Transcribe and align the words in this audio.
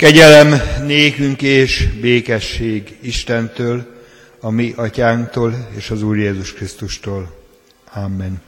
Kegyelem 0.00 0.62
nékünk 0.86 1.42
és 1.42 1.86
békesség 2.00 2.96
Istentől, 3.00 4.02
a 4.40 4.50
mi 4.50 4.72
atyánktól 4.76 5.68
és 5.76 5.90
az 5.90 6.02
Úr 6.02 6.16
Jézus 6.16 6.52
Krisztustól. 6.52 7.44
Amen. 7.92 8.42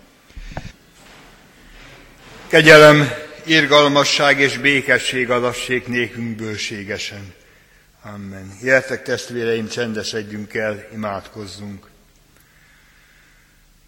Kegyelem, 2.46 3.10
irgalmasság 3.44 4.40
és 4.40 4.58
békesség 4.58 5.30
adassék 5.30 5.86
nékünk 5.86 6.36
bőségesen. 6.36 7.34
Amen. 8.02 8.58
Jöjjetek 8.62 9.02
testvéreim, 9.02 9.68
csendesedjünk 9.68 10.54
el, 10.54 10.84
imádkozzunk. 10.94 11.86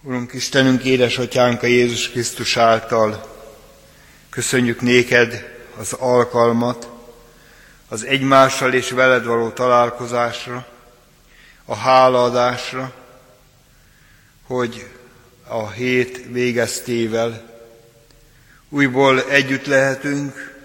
Urunk 0.03 0.33
Istenünk, 0.33 0.85
édesatyánk 0.85 1.62
a 1.62 1.67
Jézus 1.67 2.11
Krisztus 2.11 2.57
által, 2.57 3.37
köszönjük 4.31 4.81
néked 4.81 5.49
az 5.77 5.93
alkalmat, 5.93 6.93
az 7.95 8.04
egymással 8.04 8.72
és 8.72 8.90
veled 8.90 9.25
való 9.25 9.50
találkozásra, 9.50 10.66
a 11.64 11.75
hálaadásra, 11.75 12.93
hogy 14.46 14.90
a 15.48 15.71
hét 15.71 16.26
végeztével 16.26 17.50
újból 18.68 19.22
együtt 19.22 19.66
lehetünk, 19.66 20.57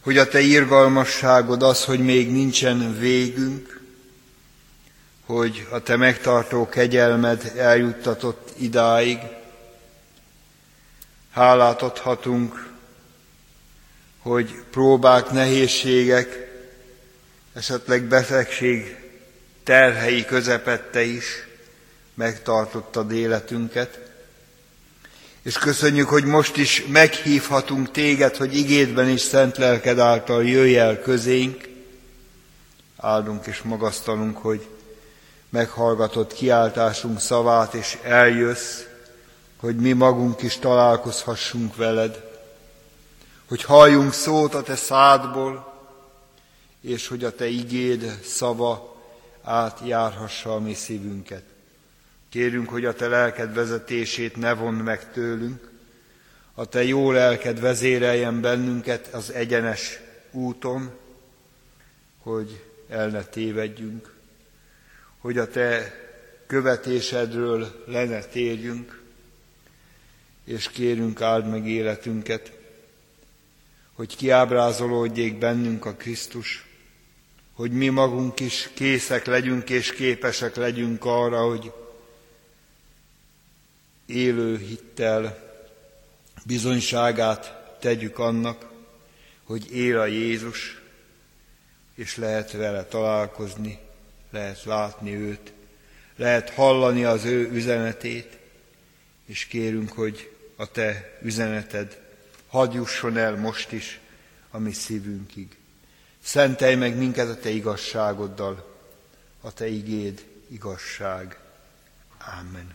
hogy 0.00 0.18
a 0.18 0.28
Te 0.28 0.40
irgalmasságod 0.40 1.62
az, 1.62 1.84
hogy 1.84 2.00
még 2.00 2.32
nincsen 2.32 2.98
végünk, 2.98 3.80
hogy 5.26 5.66
a 5.70 5.80
Te 5.80 5.96
megtartó 5.96 6.68
kegyelmed 6.68 7.52
eljuttatott 7.56 8.50
idáig. 8.58 9.18
Hálát 11.30 11.82
adhatunk 11.82 12.71
hogy 14.22 14.62
próbák, 14.70 15.30
nehézségek, 15.30 16.50
esetleg 17.52 18.04
betegség 18.04 18.96
terhei 19.64 20.24
közepette 20.24 21.02
is 21.02 21.24
megtartottad 22.14 23.12
életünket. 23.12 24.00
És 25.42 25.58
köszönjük, 25.58 26.08
hogy 26.08 26.24
most 26.24 26.56
is 26.56 26.84
meghívhatunk 26.88 27.90
téged, 27.90 28.36
hogy 28.36 28.56
igédben 28.56 29.08
is 29.08 29.20
szent 29.20 29.56
lelked 29.56 29.98
által 29.98 30.44
jöjj 30.44 30.76
el 30.76 31.00
közénk. 31.00 31.68
Áldunk 32.96 33.46
és 33.46 33.62
magasztalunk, 33.62 34.36
hogy 34.36 34.66
meghallgatott 35.48 36.32
kiáltásunk 36.32 37.20
szavát, 37.20 37.74
és 37.74 37.98
eljössz, 38.02 38.80
hogy 39.56 39.76
mi 39.76 39.92
magunk 39.92 40.42
is 40.42 40.58
találkozhassunk 40.58 41.76
veled 41.76 42.31
hogy 43.52 43.62
halljunk 43.62 44.12
szót 44.12 44.54
a 44.54 44.62
te 44.62 44.76
szádból, 44.76 45.72
és 46.80 47.08
hogy 47.08 47.24
a 47.24 47.34
te 47.34 47.46
igéd 47.46 48.18
szava 48.24 49.02
átjárhassa 49.42 50.54
a 50.54 50.60
mi 50.60 50.74
szívünket. 50.74 51.42
Kérünk, 52.28 52.68
hogy 52.68 52.84
a 52.84 52.94
te 52.94 53.08
lelked 53.08 53.54
vezetését 53.54 54.36
ne 54.36 54.54
vond 54.54 54.82
meg 54.82 55.12
tőlünk, 55.12 55.70
a 56.54 56.64
te 56.64 56.84
jó 56.84 57.10
lelked 57.10 57.60
vezéreljen 57.60 58.40
bennünket 58.40 59.14
az 59.14 59.32
egyenes 59.32 60.00
úton, 60.30 60.90
hogy 62.18 62.64
el 62.88 63.08
ne 63.08 63.22
tévedjünk, 63.22 64.14
hogy 65.18 65.38
a 65.38 65.48
te 65.48 65.94
követésedről 66.46 67.84
le 67.86 68.04
ne 68.04 68.20
térjünk, 68.20 69.02
és 70.44 70.68
kérünk 70.68 71.20
áld 71.20 71.48
meg 71.48 71.66
életünket, 71.66 72.60
hogy 74.02 74.16
kiábrázolódjék 74.16 75.38
bennünk 75.38 75.84
a 75.84 75.94
Krisztus, 75.94 76.66
hogy 77.54 77.72
mi 77.72 77.88
magunk 77.88 78.40
is 78.40 78.70
készek 78.74 79.26
legyünk 79.26 79.70
és 79.70 79.92
képesek 79.92 80.56
legyünk 80.56 81.04
arra, 81.04 81.46
hogy 81.46 81.72
élő 84.06 84.58
hittel 84.58 85.38
bizonyságát 86.46 87.76
tegyük 87.80 88.18
annak, 88.18 88.70
hogy 89.44 89.76
él 89.76 89.98
a 89.98 90.06
Jézus, 90.06 90.82
és 91.94 92.16
lehet 92.16 92.52
vele 92.52 92.84
találkozni, 92.84 93.78
lehet 94.30 94.64
látni 94.64 95.14
őt, 95.14 95.52
lehet 96.16 96.50
hallani 96.50 97.04
az 97.04 97.24
ő 97.24 97.50
üzenetét, 97.52 98.38
és 99.26 99.46
kérünk, 99.46 99.92
hogy 99.92 100.30
a 100.56 100.66
te 100.70 101.18
üzeneted 101.20 102.00
hadd 102.52 102.74
jusson 102.74 103.16
el 103.16 103.36
most 103.36 103.72
is 103.72 104.00
a 104.52 104.58
mi 104.58 104.72
szívünkig. 104.72 105.56
Szentelj 106.22 106.74
meg 106.74 106.96
minket 106.96 107.28
a 107.28 107.36
Te 107.36 107.50
igazságoddal, 107.50 108.76
a 109.40 109.52
Te 109.52 109.66
igéd 109.66 110.24
igazság. 110.48 111.38
Ámen. 112.18 112.74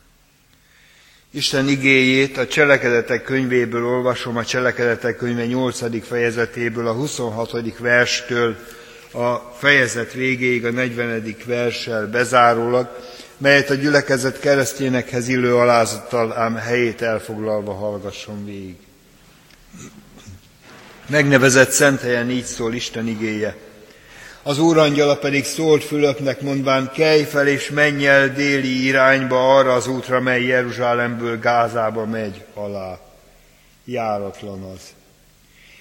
Isten 1.31 1.67
igéjét 1.67 2.37
a 2.37 2.47
cselekedetek 2.47 3.23
könyvéből 3.23 3.85
olvasom, 3.85 4.37
a 4.37 4.45
cselekedetek 4.45 5.17
könyve 5.17 5.45
8. 5.45 6.05
fejezetéből, 6.05 6.87
a 6.87 6.93
26. 6.93 7.77
verstől 7.77 8.57
a 9.11 9.35
fejezet 9.35 10.13
végéig, 10.13 10.65
a 10.65 10.71
40. 10.71 11.35
verssel 11.45 12.07
bezárólag, 12.07 12.89
melyet 13.37 13.69
a 13.69 13.73
gyülekezet 13.73 14.39
keresztényekhez 14.39 15.27
illő 15.27 15.55
alázattal 15.55 16.33
ám 16.33 16.55
helyét 16.55 17.01
elfoglalva 17.01 17.73
hallgasson 17.73 18.45
végig. 18.45 18.77
Megnevezett 21.07 21.69
szent 21.69 22.01
helyen 22.01 22.29
így 22.29 22.45
szól 22.45 22.73
Isten 22.73 23.07
igéje. 23.07 23.55
Az 24.43 24.59
úrangyala 24.59 25.17
pedig 25.17 25.45
szólt 25.45 25.83
Fülöpnek, 25.83 26.41
mondván, 26.41 26.91
kelj 26.93 27.23
fel 27.23 27.47
és 27.47 27.69
menj 27.69 28.07
el 28.07 28.33
déli 28.33 28.85
irányba 28.85 29.57
arra 29.57 29.73
az 29.73 29.87
útra, 29.87 30.19
mely 30.19 30.43
Jeruzsálemből 30.43 31.39
Gázába 31.39 32.05
megy 32.05 32.45
alá. 32.53 32.99
Járatlan 33.85 34.63
az. 34.63 34.81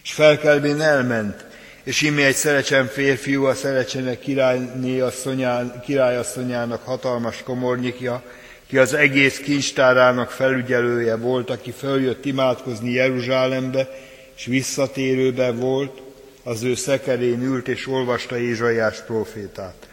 És 0.03 0.13
felkelvén 0.13 0.81
elment, 0.81 1.45
és 1.83 2.03
imi 2.03 2.23
egy 2.23 2.35
szerecsen 2.35 2.87
férfiú, 2.87 3.45
a 3.45 3.55
szerecsenek 3.55 4.19
királyné 4.19 5.01
asszonyán, 5.01 5.83
királyasszonyának 5.85 6.83
hatalmas 6.85 7.43
komornyikja, 7.43 8.23
ki 8.67 8.79
az 8.79 8.95
egész 8.95 9.39
kincstárának 9.39 10.31
felügyelője 10.31 11.17
volt, 11.17 11.51
aki 11.51 11.71
följött 11.71 12.25
imádkozni 12.25 12.91
Jeruzsálembe, 12.91 13.89
és 14.37 14.45
visszatérőben 14.45 15.59
volt, 15.59 16.01
az 16.43 16.63
ő 16.63 16.75
szekerén 16.75 17.43
ült 17.43 17.69
és 17.69 17.87
olvasta 17.87 18.39
Ézsaiás 18.39 19.03
profétát. 19.03 19.89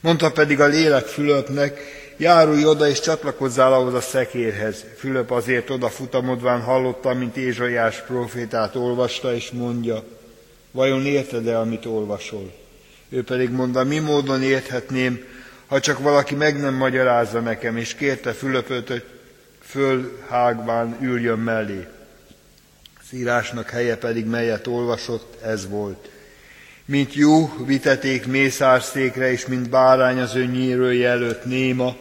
Mondta 0.00 0.30
pedig 0.30 0.60
a 0.60 0.66
lélek 0.66 1.04
Fülöpnek, 1.04 1.80
járulj 2.16 2.64
oda 2.64 2.88
és 2.88 3.00
csatlakozzál 3.00 3.72
ahhoz 3.72 3.94
a 3.94 4.00
szekérhez. 4.00 4.84
Fülöp 4.96 5.30
azért 5.30 5.70
oda 5.70 5.88
futamodván 5.88 6.60
hallotta, 6.60 7.14
mint 7.14 7.36
Ézsaiás 7.36 8.00
profétát 8.00 8.76
olvasta, 8.76 9.34
és 9.34 9.50
mondja, 9.50 10.04
vajon 10.70 11.06
érted-e, 11.06 11.58
amit 11.58 11.86
olvasol? 11.86 12.52
Ő 13.08 13.22
pedig 13.22 13.50
mondta, 13.50 13.84
mi 13.84 13.98
módon 13.98 14.42
érthetném, 14.42 15.24
ha 15.66 15.80
csak 15.80 15.98
valaki 15.98 16.34
meg 16.34 16.60
nem 16.60 16.74
magyarázza 16.74 17.40
nekem, 17.40 17.76
és 17.76 17.94
kérte 17.94 18.32
Fülöpöt, 18.32 18.88
hogy 18.88 19.04
fölhágván 19.60 20.96
üljön 21.00 21.38
mellé 21.38 21.86
írásnak 23.12 23.70
helye 23.70 23.96
pedig, 23.96 24.26
melyet 24.26 24.66
olvasott, 24.66 25.42
ez 25.42 25.68
volt. 25.68 26.08
Mint 26.84 27.14
jó 27.14 27.64
viteték 27.66 28.26
mészárszékre, 28.26 29.30
és 29.30 29.46
mint 29.46 29.70
bárány 29.70 30.20
az 30.20 30.34
ő 30.34 30.44
nyírője 30.44 31.08
előtt 31.08 31.44
néma, 31.44 31.96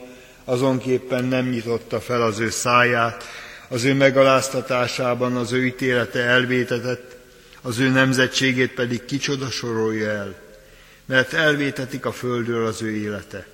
azonképpen 0.45 1.23
nem 1.23 1.49
nyitotta 1.49 1.99
fel 1.99 2.21
az 2.21 2.39
ő 2.39 2.49
száját, 2.49 3.23
az 3.67 3.83
ő 3.83 3.93
megaláztatásában 3.93 5.35
az 5.35 5.51
ő 5.51 5.65
ítélete 5.65 6.19
elvétetett, 6.19 7.15
az 7.61 7.79
ő 7.79 7.89
nemzetségét 7.89 8.73
pedig 8.73 9.05
kicsoda 9.05 9.49
sorolja 9.49 10.09
el, 10.09 10.35
mert 11.05 11.33
elvétetik 11.33 12.05
a 12.05 12.11
földről 12.11 12.65
az 12.65 12.81
ő 12.81 12.95
élete. 12.95 13.45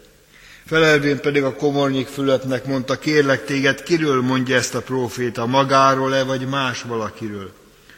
Felelvén 0.68 1.20
pedig 1.20 1.44
a 1.44 1.54
komornyik 1.54 2.08
Fülöpnek 2.08 2.66
mondta, 2.66 3.00
kérlek 3.00 3.46
téged, 3.46 3.84
kiről 3.84 4.22
mondja 4.22 4.56
ezt 4.56 4.76
a 4.76 4.82
próféta, 4.82 5.46
magáról-e, 5.46 6.24
vagy 6.24 6.48
más 6.48 6.82
valakiről? 6.82 7.52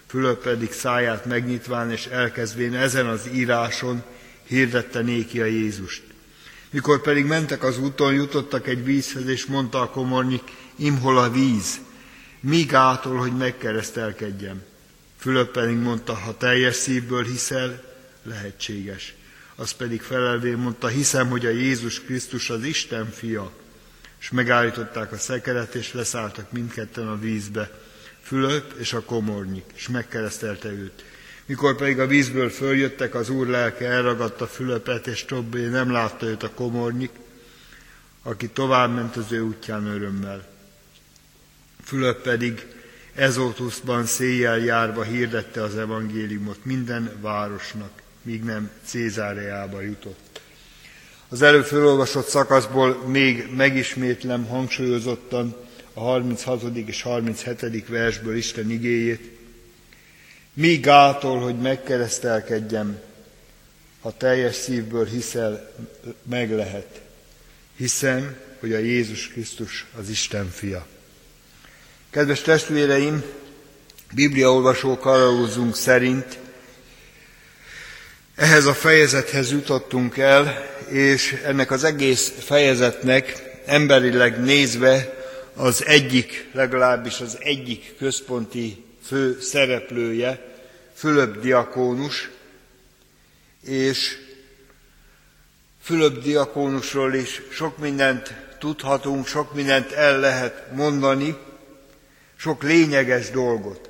Fülöp 0.07 0.43
pedig 0.43 0.71
száját 0.71 1.25
megnyitván 1.25 1.91
és 1.91 2.05
elkezdvén 2.05 2.75
ezen 2.75 3.07
az 3.07 3.29
íráson 3.33 4.03
hirdette 4.47 5.01
néki 5.01 5.41
a 5.41 5.45
Jézust. 5.45 6.01
Mikor 6.69 7.01
pedig 7.01 7.25
mentek 7.25 7.63
az 7.63 7.79
úton, 7.79 8.13
jutottak 8.13 8.67
egy 8.67 8.83
vízhez, 8.83 9.27
és 9.27 9.45
mondta 9.45 9.81
a 9.81 9.89
komornyik, 9.89 10.43
imhol 10.75 11.17
a 11.17 11.31
víz, 11.31 11.79
mi 12.39 12.61
gátol, 12.61 13.17
hogy 13.17 13.37
megkeresztelkedjem. 13.37 14.61
Fülöp 15.17 15.51
pedig 15.51 15.77
mondta, 15.77 16.13
ha 16.13 16.37
teljes 16.37 16.75
szívből 16.75 17.23
hiszel, 17.23 17.83
lehetséges 18.23 19.13
az 19.59 19.71
pedig 19.71 20.01
felelvén 20.01 20.57
mondta, 20.57 20.87
hiszem, 20.87 21.29
hogy 21.29 21.45
a 21.45 21.49
Jézus 21.49 22.01
Krisztus 22.01 22.49
az 22.49 22.63
Isten 22.63 23.11
fia. 23.11 23.51
És 24.19 24.31
megállították 24.31 25.11
a 25.11 25.17
szekeret, 25.17 25.75
és 25.75 25.93
leszálltak 25.93 26.51
mindketten 26.51 27.07
a 27.07 27.19
vízbe, 27.19 27.71
Fülöp 28.21 28.73
és 28.79 28.93
a 28.93 29.01
komornyik, 29.01 29.65
és 29.75 29.87
megkeresztelte 29.87 30.69
őt. 30.69 31.03
Mikor 31.45 31.75
pedig 31.75 31.99
a 31.99 32.07
vízből 32.07 32.49
följöttek, 32.49 33.15
az 33.15 33.29
úr 33.29 33.47
lelke 33.47 33.87
elragadta 33.87 34.47
Fülöpet, 34.47 35.07
és 35.07 35.25
többé 35.25 35.65
nem 35.65 35.91
látta 35.91 36.25
őt 36.25 36.43
a 36.43 36.49
komornyik, 36.49 37.11
aki 38.23 38.49
tovább 38.49 38.93
ment 38.93 39.15
az 39.15 39.31
ő 39.31 39.41
útján 39.41 39.85
örömmel. 39.85 40.47
Fülöp 41.83 42.21
pedig 42.21 42.65
Ezótuszban 43.15 44.05
széjjel 44.05 44.57
járva 44.57 45.03
hirdette 45.03 45.63
az 45.63 45.77
evangéliumot 45.77 46.65
minden 46.65 47.11
városnak, 47.21 47.91
míg 48.21 48.43
nem 48.43 48.69
Cézáreába 48.85 49.81
jutott. 49.81 50.41
Az 51.29 51.41
előbb 51.41 51.65
felolvasott 51.65 52.27
szakaszból 52.27 53.03
még 53.07 53.49
megismétlem 53.55 54.45
hangsúlyozottan 54.45 55.55
a 55.93 55.99
36. 55.99 56.63
és 56.75 57.01
37. 57.01 57.87
versből 57.87 58.35
Isten 58.35 58.71
igéjét. 58.71 59.37
Mi 60.53 60.77
gátol, 60.77 61.39
hogy 61.39 61.57
megkeresztelkedjem, 61.57 62.99
ha 64.01 64.17
teljes 64.17 64.55
szívből 64.55 65.05
hiszel, 65.05 65.71
meg 66.29 66.51
lehet. 66.51 67.01
Hiszem, 67.75 68.37
hogy 68.59 68.73
a 68.73 68.77
Jézus 68.77 69.27
Krisztus 69.27 69.85
az 69.99 70.09
Isten 70.09 70.49
fia. 70.49 70.87
Kedves 72.09 72.41
testvéreim, 72.41 73.23
bibliaolvasó 74.13 74.97
karaózunk 74.97 75.75
szerint 75.75 76.39
ehhez 78.39 78.65
a 78.65 78.73
fejezethez 78.73 79.51
jutottunk 79.51 80.17
el, 80.17 80.65
és 80.89 81.41
ennek 81.45 81.71
az 81.71 81.83
egész 81.83 82.33
fejezetnek 82.39 83.43
emberileg 83.65 84.43
nézve 84.43 85.13
az 85.53 85.85
egyik, 85.85 86.49
legalábbis 86.53 87.19
az 87.19 87.37
egyik 87.39 87.95
központi 87.97 88.83
fő 89.05 89.39
szereplője, 89.41 90.47
Fülöp 90.93 91.41
diakónus, 91.41 92.29
és 93.65 94.17
Fülöp 95.81 96.23
diakónusról 96.23 97.13
is 97.13 97.41
sok 97.51 97.77
mindent 97.77 98.33
tudhatunk, 98.59 99.27
sok 99.27 99.53
mindent 99.53 99.91
el 99.91 100.19
lehet 100.19 100.71
mondani, 100.73 101.37
sok 102.35 102.63
lényeges 102.63 103.29
dolgot. 103.29 103.88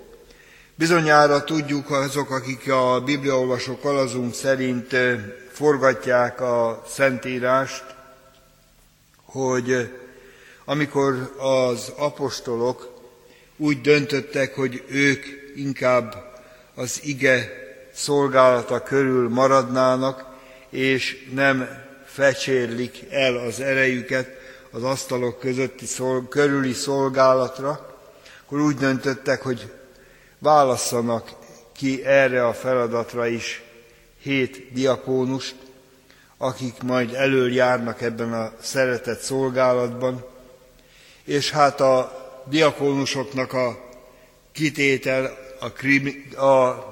Bizonyára 0.80 1.44
tudjuk 1.44 1.92
azok, 1.92 2.32
akik 2.32 2.72
a 2.72 3.02
bibliaolvasó 3.06 3.78
kalazunk 3.78 4.34
szerint 4.34 4.96
forgatják 5.52 6.42
a 6.42 6.84
Szentírást, 6.88 7.84
hogy 9.24 9.94
amikor 10.66 11.36
az 11.38 11.92
apostolok 11.98 13.02
úgy 13.58 13.82
döntöttek, 13.82 14.56
hogy 14.56 14.84
ők 14.88 15.26
inkább 15.56 16.16
az 16.76 17.00
ige 17.04 17.50
szolgálata 17.94 18.84
körül 18.84 19.30
maradnának, 19.30 20.26
és 20.70 21.28
nem 21.34 21.68
fecsérlik 22.06 23.06
el 23.10 23.38
az 23.38 23.60
erejüket 23.60 24.30
az 24.72 24.84
asztalok 24.84 25.40
közötti 25.40 25.86
szol- 25.86 26.30
körüli 26.30 26.74
szolgálatra, 26.74 27.98
akkor 28.46 28.60
úgy 28.60 28.76
döntöttek, 28.76 29.42
hogy 29.42 29.72
válasszanak 30.40 31.32
ki 31.72 32.06
erre 32.06 32.48
a 32.48 32.54
feladatra 32.54 33.28
is 33.28 33.64
hét 34.22 34.74
diakónust, 34.74 35.56
akik 36.38 36.82
majd 36.84 37.14
elől 37.14 37.54
járnak 37.54 38.02
ebben 38.02 38.34
a 38.34 38.54
szeretett 38.62 39.20
szolgálatban, 39.20 40.26
és 41.24 41.52
hát 41.52 41.80
a 41.80 42.18
diakónusoknak 42.50 43.54
a 43.54 43.90
kitétel, 44.52 45.38
a, 45.60 45.72
krim, 45.72 46.30
a 46.38 46.88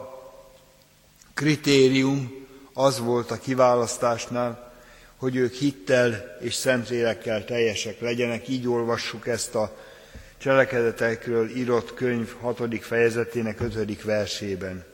kritérium 1.33 2.45
az 2.73 2.99
volt 2.99 3.31
a 3.31 3.39
kiválasztásnál, 3.39 4.73
hogy 5.17 5.35
ők 5.35 5.53
hittel 5.53 6.38
és 6.41 6.53
szentlélekkel 6.53 7.45
teljesek 7.45 7.99
legyenek. 7.99 8.47
Így 8.47 8.67
olvassuk 8.67 9.27
ezt 9.27 9.55
a 9.55 9.77
cselekedetekről 10.37 11.49
írott 11.49 11.93
könyv 11.93 12.33
6. 12.39 12.61
fejezetének 12.81 13.59
5. 13.59 14.03
versében. 14.03 14.85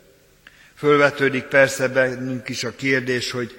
Fölvetődik 0.76 1.44
persze 1.44 1.88
bennünk 1.88 2.50
is 2.50 2.64
a 2.64 2.76
kérdés, 2.76 3.32
hogy 3.32 3.52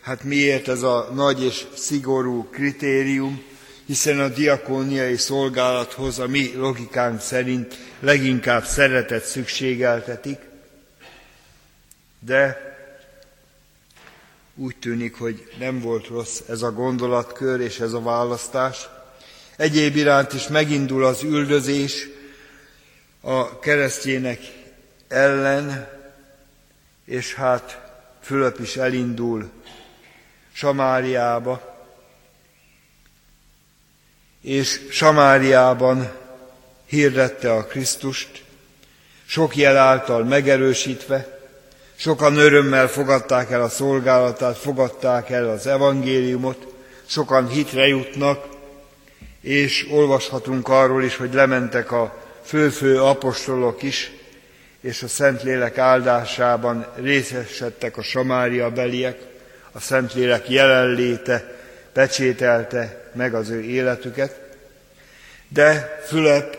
hát 0.00 0.24
miért 0.24 0.68
ez 0.68 0.82
a 0.82 1.10
nagy 1.14 1.42
és 1.42 1.66
szigorú 1.74 2.48
kritérium, 2.50 3.42
hiszen 3.86 4.20
a 4.20 4.28
diakóniai 4.28 5.16
szolgálathoz 5.16 6.18
a 6.18 6.26
mi 6.26 6.54
logikánk 6.56 7.20
szerint 7.20 7.78
leginkább 8.00 8.64
szeretet 8.64 9.24
szükségeltetik, 9.24 10.38
de 12.18 12.70
úgy 14.54 14.76
tűnik, 14.76 15.14
hogy 15.18 15.52
nem 15.58 15.80
volt 15.80 16.06
rossz 16.06 16.40
ez 16.48 16.62
a 16.62 16.72
gondolatkör 16.72 17.60
és 17.60 17.80
ez 17.80 17.92
a 17.92 18.02
választás, 18.02 18.88
Egyéb 19.56 19.96
iránt 19.96 20.32
is 20.32 20.48
megindul 20.48 21.04
az 21.04 21.22
üldözés 21.22 22.08
a 23.20 23.58
keresztjének 23.58 24.40
ellen, 25.08 25.88
és 27.04 27.34
hát 27.34 27.82
Fülöp 28.22 28.60
is 28.60 28.76
elindul 28.76 29.50
Samáriába, 30.52 31.72
és 34.40 34.80
Samáriában 34.90 36.10
hirdette 36.86 37.52
a 37.52 37.66
Krisztust, 37.66 38.44
sok 39.26 39.56
jel 39.56 39.76
által 39.76 40.24
megerősítve, 40.24 41.40
sokan 41.94 42.36
örömmel 42.36 42.88
fogadták 42.88 43.50
el 43.50 43.62
a 43.62 43.68
szolgálatát, 43.68 44.56
fogadták 44.56 45.30
el 45.30 45.48
az 45.48 45.66
evangéliumot, 45.66 46.74
sokan 47.06 47.48
hitre 47.48 47.86
jutnak, 47.86 48.51
és 49.42 49.86
olvashatunk 49.90 50.68
arról 50.68 51.04
is, 51.04 51.16
hogy 51.16 51.34
lementek 51.34 51.92
a 51.92 52.22
fő-fő 52.42 53.02
apostolok 53.02 53.82
is, 53.82 54.10
és 54.80 55.02
a 55.02 55.08
Szentlélek 55.08 55.78
áldásában 55.78 56.86
részesedtek 56.94 57.96
a 57.96 58.02
Samária 58.02 58.70
beliek, 58.70 59.18
a 59.72 59.80
Szentlélek 59.80 60.50
jelenléte 60.50 61.54
pecsételte 61.92 63.10
meg 63.14 63.34
az 63.34 63.48
ő 63.48 63.60
életüket, 63.60 64.40
de 65.48 66.00
Fülep, 66.06 66.56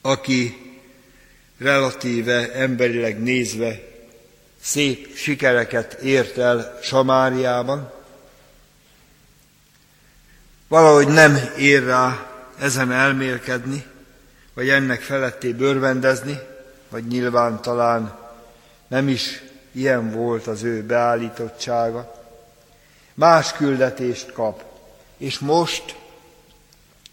aki 0.00 0.56
relatíve 1.58 2.52
emberileg 2.52 3.22
nézve 3.22 3.80
szép 4.62 5.16
sikereket 5.16 5.92
ért 5.92 6.38
el 6.38 6.78
Samáriában, 6.82 7.92
Valahogy 10.72 11.08
nem 11.08 11.38
ér 11.58 11.84
rá 11.84 12.26
ezen 12.58 12.92
elmélkedni, 12.92 13.84
vagy 14.54 14.68
ennek 14.68 15.00
feletté 15.00 15.52
bőrvendezni, 15.52 16.38
vagy 16.88 17.06
nyilván 17.06 17.62
talán 17.62 18.18
nem 18.88 19.08
is 19.08 19.42
ilyen 19.72 20.10
volt 20.10 20.46
az 20.46 20.62
ő 20.62 20.82
beállítottsága. 20.82 22.14
Más 23.14 23.52
küldetést 23.52 24.32
kap, 24.32 24.64
és 25.16 25.38
most 25.38 25.96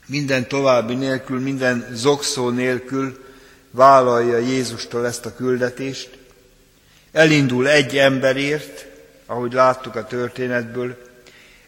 minden 0.06 0.48
további 0.48 0.96
nélkül, 0.96 1.39
minden 1.39 1.88
zokszó 1.94 2.50
nélkül 2.50 3.25
vállalja 3.72 4.38
Jézustól 4.38 5.06
ezt 5.06 5.25
a 5.25 5.36
küldetést. 5.36 6.18
Elindul 7.12 7.68
egy 7.68 7.98
emberért, 7.98 8.86
ahogy 9.25 9.54
láttuk 9.54 9.96
a 9.96 10.06
történetből, 10.06 11.09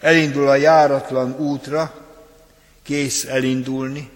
elindul 0.02 0.48
a 0.48 0.56
járatlan 0.56 1.40
útra, 1.40 1.94
kész 2.84 3.26
elindulni, 3.26 4.10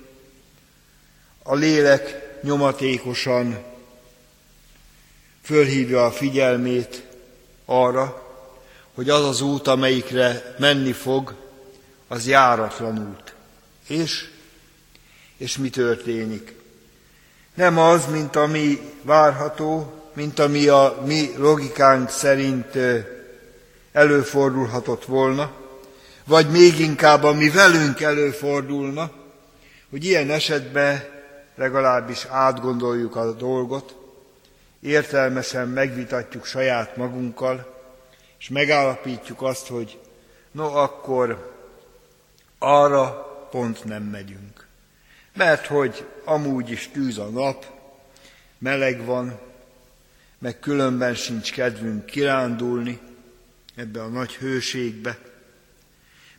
a 1.44 1.56
lélek 1.56 2.24
nyomatékosan 2.42 3.64
fölhívja 5.44 6.06
a 6.06 6.12
figyelmét 6.12 7.04
arra, 7.66 8.24
hogy 8.94 9.10
az 9.10 9.26
az 9.26 9.42
út, 9.42 9.68
amelyikre 9.68 10.56
menni 10.60 10.92
fog, 10.92 11.36
az 12.08 12.28
járatlan 12.28 13.00
út. 13.00 13.34
És, 13.88 14.30
és 15.38 15.58
mi 15.58 15.70
történik? 15.70 16.54
Nem 17.54 17.78
az, 17.78 18.06
mint 18.06 18.36
ami 18.36 18.80
várható, 19.02 19.94
mint 20.14 20.40
ami 20.40 20.68
a 20.68 21.02
mi 21.06 21.34
logikánk 21.38 22.10
szerint 22.10 22.78
előfordulhatott 23.92 25.06
volna, 25.06 25.52
vagy 26.26 26.50
még 26.50 26.80
inkább, 26.80 27.24
ami 27.24 27.50
velünk 27.50 28.02
előfordulna, 28.02 29.12
hogy 29.90 30.06
ilyen 30.06 30.30
esetben 30.30 31.04
legalábbis 31.56 32.26
átgondoljuk 32.26 33.16
a 33.16 33.32
dolgot, 33.32 33.96
értelmesen 34.82 35.68
megvitatjuk 35.68 36.46
saját 36.46 36.98
magunkkal, 36.98 37.74
és 38.40 38.50
megállapítjuk 38.50 39.42
azt, 39.42 39.68
hogy 39.68 40.00
no 40.52 40.64
akkor 40.64 41.54
arra 42.60 43.10
pont 43.52 43.84
nem 43.84 44.04
megyünk. 44.04 44.68
Mert 45.34 45.66
hogy 45.66 46.06
amúgy 46.26 46.72
is 46.72 46.90
tűz 46.94 47.18
a 47.18 47.30
nap, 47.30 47.66
meleg 48.58 49.06
van, 49.06 49.40
meg 50.40 50.60
különben 50.60 51.16
sincs 51.16 51.52
kedvünk 51.52 52.06
kirándulni 52.06 53.00
ebbe 53.76 54.02
a 54.02 54.08
nagy 54.08 54.36
hőségbe. 54.36 55.18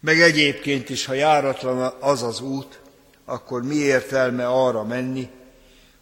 Meg 0.01 0.21
egyébként 0.21 0.89
is, 0.89 1.05
ha 1.05 1.13
járatlan 1.13 1.95
az 2.01 2.23
az 2.23 2.41
út, 2.41 2.81
akkor 3.25 3.63
mi 3.63 3.75
értelme 3.75 4.47
arra 4.47 4.85
menni, 4.85 5.31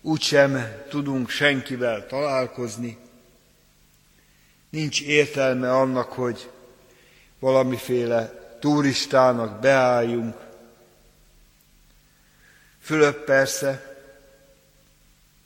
úgysem 0.00 0.82
tudunk 0.88 1.28
senkivel 1.28 2.06
találkozni. 2.06 2.98
Nincs 4.70 5.02
értelme 5.02 5.72
annak, 5.72 6.12
hogy 6.12 6.50
valamiféle 7.38 8.42
turistának 8.60 9.60
beálljunk. 9.60 10.36
Fülöp 12.80 13.24
persze 13.24 13.96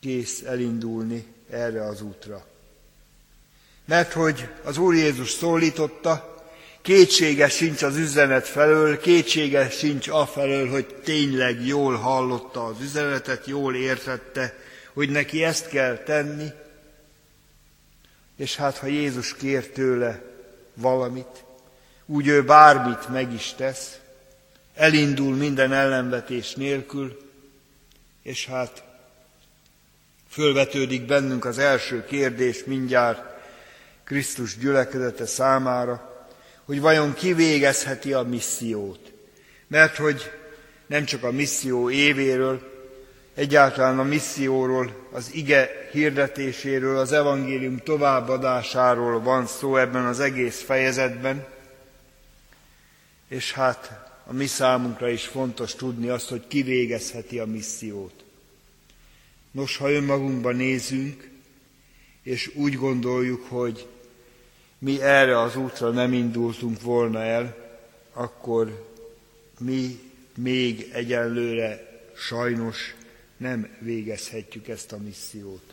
kész 0.01 0.43
elindulni 0.43 1.27
erre 1.51 1.85
az 1.85 2.03
útra. 2.03 2.47
Mert 3.85 4.13
hogy 4.13 4.49
az 4.65 4.79
Úr 4.79 4.95
Jézus 4.95 5.31
szólította, 5.31 6.38
kétsége 6.89 7.49
sincs 7.49 7.83
az 7.83 7.97
üzenet 7.97 8.49
felől, 8.49 8.99
kétsége 8.99 9.71
sincs 9.71 10.09
afelől, 10.09 10.69
hogy 10.69 10.87
tényleg 10.87 11.67
jól 11.67 11.97
hallotta 11.97 12.65
az 12.65 12.81
üzenetet, 12.81 13.47
jól 13.47 13.75
értette, 13.75 14.59
hogy 14.93 15.11
neki 15.11 15.45
ezt 15.45 15.69
kell 15.69 15.97
tenni. 15.97 16.47
És 18.37 18.57
hát, 18.57 18.77
ha 18.77 18.87
Jézus 18.87 19.37
kér 19.37 19.71
tőle 19.71 20.23
valamit, 20.75 21.45
úgy 22.07 22.27
ő 22.27 22.45
bármit 22.45 23.09
meg 23.09 23.33
is 23.33 23.55
tesz, 23.57 23.99
elindul 24.75 25.35
minden 25.35 25.73
ellenvetés 25.73 26.55
nélkül, 26.55 27.31
és 28.23 28.47
hát 28.47 28.83
fölvetődik 30.29 31.07
bennünk 31.07 31.45
az 31.45 31.59
első 31.59 32.05
kérdés 32.05 32.65
mindjárt 32.65 33.21
Krisztus 34.05 34.59
gyülekezete 34.59 35.27
számára, 35.27 36.08
hogy 36.69 36.81
vajon 36.81 37.15
kivégezheti 37.15 38.13
a 38.13 38.23
missziót. 38.23 39.13
Mert 39.67 39.97
hogy 39.97 40.31
nem 40.87 41.05
csak 41.05 41.23
a 41.23 41.31
misszió 41.31 41.91
évéről, 41.91 42.63
egyáltalán 43.35 43.99
a 43.99 44.03
misszióról, 44.03 45.09
az 45.13 45.31
ige 45.35 45.89
hirdetéséről, 45.93 46.99
az 46.99 47.13
evangélium 47.13 47.79
továbbadásáról 47.79 49.21
van 49.21 49.47
szó 49.47 49.77
ebben 49.77 50.05
az 50.05 50.21
egész 50.21 50.63
fejezetben, 50.63 51.47
és 53.29 53.53
hát 53.53 54.11
a 54.27 54.33
mi 54.33 54.47
számunkra 54.47 55.09
is 55.09 55.27
fontos 55.27 55.75
tudni 55.75 56.09
azt, 56.09 56.29
hogy 56.29 56.47
kivégezheti 56.49 57.39
a 57.39 57.47
missziót. 57.47 58.25
Nos, 59.51 59.77
ha 59.77 59.93
önmagunkba 59.93 60.53
nézünk, 60.53 61.31
és 62.23 62.51
úgy 62.55 62.75
gondoljuk, 62.75 63.47
hogy 63.49 63.87
mi 64.79 65.03
erre 65.03 65.41
az 65.41 65.57
útra 65.57 65.91
nem 65.91 66.13
indultunk 66.13 66.83
volna 66.83 67.23
el, 67.23 67.57
akkor 68.13 68.87
mi 69.59 69.99
még 70.35 70.91
egyenlőre 70.93 72.01
sajnos 72.17 72.95
nem 73.37 73.77
végezhetjük 73.79 74.69
ezt 74.69 74.93
a 74.93 74.99
missziót. 74.99 75.73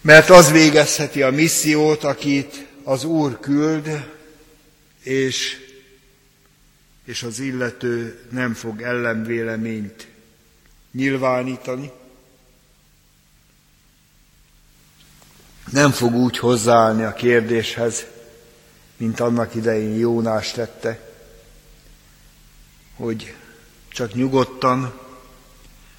Mert 0.00 0.30
az 0.30 0.50
végezheti 0.50 1.22
a 1.22 1.30
missziót, 1.30 2.04
akit 2.04 2.66
az 2.82 3.04
Úr 3.04 3.40
küld, 3.40 4.12
és, 5.02 5.56
és 7.04 7.22
az 7.22 7.38
illető 7.38 8.20
nem 8.30 8.54
fog 8.54 8.82
ellenvéleményt 8.82 10.06
nyilvánítani, 10.92 11.90
nem 15.70 15.90
fog 15.90 16.14
úgy 16.14 16.38
hozzáállni 16.38 17.02
a 17.02 17.12
kérdéshez, 17.12 18.04
mint 18.96 19.20
annak 19.20 19.54
idején 19.54 19.98
Jónás 19.98 20.50
tette, 20.50 21.00
hogy 22.96 23.34
csak 23.88 24.14
nyugodtan, 24.14 25.00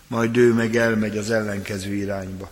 majd 0.08 0.38
ő 0.38 0.54
meg 0.54 0.76
elmegy 0.76 1.18
az 1.18 1.32
ellenkező 1.32 1.94
irányba. 1.94 2.52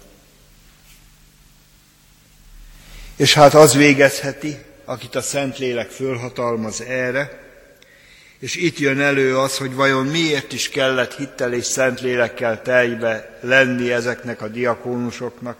És 3.16 3.34
hát 3.34 3.54
az 3.54 3.74
végezheti, 3.74 4.58
akit 4.86 5.16
a 5.16 5.22
Szentlélek 5.22 5.90
fölhatalmaz 5.90 6.82
erre, 6.82 7.44
és 8.40 8.56
itt 8.56 8.78
jön 8.78 9.00
elő 9.00 9.38
az, 9.38 9.58
hogy 9.58 9.74
vajon 9.74 10.06
miért 10.06 10.54
is 10.54 10.70
kellett 10.70 11.16
hittel 11.16 11.54
és 11.54 11.66
Szentlélekkel 11.66 12.62
teljbe 12.62 13.40
lenni 13.42 13.92
ezeknek 13.92 14.42
a 14.42 14.48
diakónusoknak, 14.48 15.58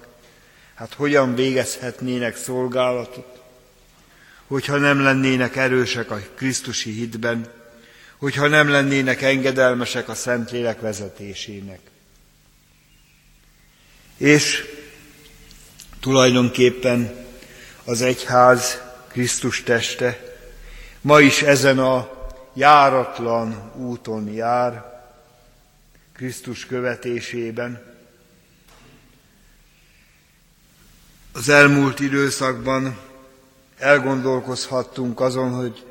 hát 0.76 0.94
hogyan 0.94 1.36
végezhetnének 1.36 2.36
szolgálatot, 2.38 3.42
hogyha 4.48 4.78
nem 4.78 5.02
lennének 5.02 5.56
erősek 5.56 6.12
a 6.12 6.20
Krisztusi 6.36 6.92
hitben, 6.92 7.52
hogyha 8.18 8.48
nem 8.48 8.70
lennének 8.70 9.22
engedelmesek 9.22 10.10
a 10.10 10.16
Szentlélek 10.16 10.82
vezetésének. 10.82 11.80
És 14.18 14.64
tulajdonképpen 16.00 17.26
az 17.84 18.02
egyház 18.02 18.82
Krisztus 19.08 19.64
teste 19.64 20.38
ma 21.02 21.20
is 21.20 21.42
ezen 21.42 21.80
a 21.80 22.12
járatlan 22.54 23.72
úton 23.76 24.34
jár, 24.34 24.94
Krisztus 26.14 26.66
követésében. 26.66 27.95
Az 31.36 31.50
elmúlt 31.50 32.00
időszakban 32.00 33.00
elgondolkozhattunk 33.78 35.20
azon, 35.20 35.52
hogy 35.52 35.86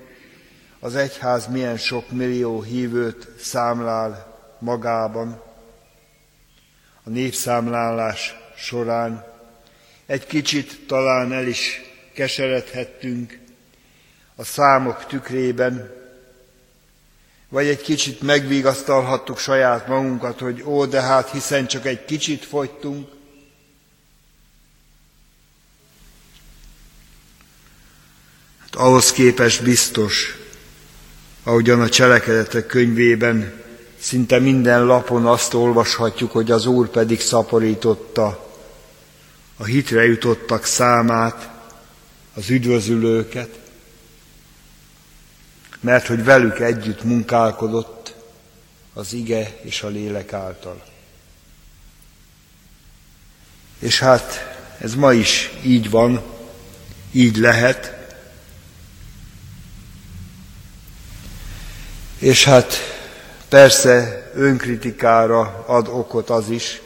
az 0.80 0.94
egyház 0.96 1.46
milyen 1.46 1.76
sok 1.76 2.10
millió 2.10 2.62
hívőt 2.62 3.28
számlál 3.40 4.38
magában. 4.58 5.42
A 7.02 7.10
népszámlálás 7.10 8.34
során 8.56 9.24
egy 10.06 10.26
kicsit 10.26 10.86
talán 10.86 11.32
el 11.32 11.46
is 11.46 11.80
keseredhettünk 12.14 13.38
a 14.36 14.44
számok 14.44 15.06
tükrében, 15.06 15.90
vagy 17.48 17.66
egy 17.66 17.82
kicsit 17.82 18.20
megvigasztalhattuk 18.20 19.38
saját 19.38 19.86
magunkat, 19.86 20.38
hogy 20.38 20.62
ó, 20.66 20.84
de 20.84 21.00
hát 21.00 21.30
hiszen 21.30 21.66
csak 21.66 21.86
egy 21.86 22.04
kicsit 22.04 22.44
fogytunk. 22.44 23.08
Ahhoz 28.74 29.12
képest 29.12 29.62
biztos, 29.62 30.36
ahogyan 31.42 31.80
a 31.80 31.88
cselekedetek 31.88 32.66
könyvében 32.66 33.62
szinte 33.98 34.38
minden 34.38 34.84
lapon 34.84 35.26
azt 35.26 35.54
olvashatjuk, 35.54 36.32
hogy 36.32 36.50
az 36.50 36.66
Úr 36.66 36.88
pedig 36.88 37.20
szaporította 37.20 38.52
a 39.56 39.64
hitre 39.64 40.04
jutottak 40.04 40.64
számát, 40.64 41.50
az 42.34 42.50
üdvözülőket, 42.50 43.58
mert 45.80 46.06
hogy 46.06 46.24
velük 46.24 46.58
együtt 46.60 47.02
munkálkodott 47.02 48.14
az 48.94 49.12
ige 49.12 49.58
és 49.62 49.82
a 49.82 49.88
lélek 49.88 50.32
által. 50.32 50.84
És 53.78 53.98
hát 53.98 54.56
ez 54.78 54.94
ma 54.94 55.12
is 55.12 55.50
így 55.62 55.90
van, 55.90 56.22
így 57.12 57.36
lehet, 57.36 57.93
és 62.24 62.44
hát 62.44 62.74
persze 63.48 64.30
önkritikára 64.34 65.64
ad 65.66 65.88
okot 65.88 66.30
az 66.30 66.50
is, 66.50 66.80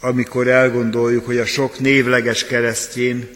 amikor 0.00 0.48
elgondoljuk, 0.48 1.26
hogy 1.26 1.38
a 1.38 1.46
sok 1.46 1.78
névleges 1.78 2.44
keresztjén 2.44 3.28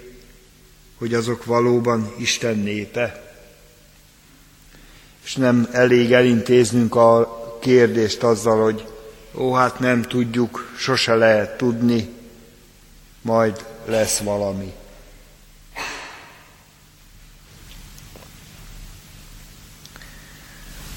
hogy 0.99 1.15
azok 1.15 1.45
valóban 1.45 2.15
Isten 2.19 2.59
népe. 2.59 3.35
És 5.25 5.35
nem 5.35 5.69
elég 5.73 6.13
elintéznünk 6.13 6.95
a 6.95 7.41
kérdést 7.61 8.23
azzal, 8.23 8.63
hogy 8.63 8.87
ó, 9.35 9.53
hát 9.53 9.79
nem 9.79 10.03
tudjuk, 10.03 10.73
sose 10.79 11.15
lehet 11.15 11.57
tudni, 11.57 12.09
majd 13.23 13.67
lesz 13.85 14.19
valami. 14.19 14.73